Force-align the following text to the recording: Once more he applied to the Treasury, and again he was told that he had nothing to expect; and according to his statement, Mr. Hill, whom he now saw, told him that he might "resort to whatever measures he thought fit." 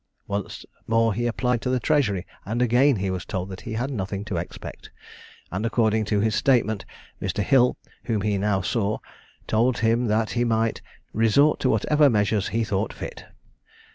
Once 0.27 0.65
more 0.87 1.13
he 1.13 1.27
applied 1.27 1.61
to 1.61 1.69
the 1.69 1.79
Treasury, 1.79 2.25
and 2.43 2.59
again 2.59 2.95
he 2.95 3.11
was 3.11 3.23
told 3.23 3.49
that 3.51 3.61
he 3.61 3.73
had 3.73 3.91
nothing 3.91 4.25
to 4.25 4.35
expect; 4.35 4.89
and 5.51 5.63
according 5.63 6.05
to 6.05 6.19
his 6.19 6.33
statement, 6.33 6.85
Mr. 7.21 7.43
Hill, 7.43 7.77
whom 8.05 8.21
he 8.21 8.39
now 8.39 8.61
saw, 8.61 8.97
told 9.45 9.77
him 9.77 10.07
that 10.07 10.31
he 10.31 10.43
might 10.43 10.81
"resort 11.13 11.59
to 11.59 11.69
whatever 11.69 12.09
measures 12.09 12.47
he 12.47 12.63
thought 12.63 12.91
fit." 12.91 13.25